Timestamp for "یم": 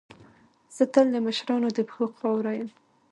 2.59-2.69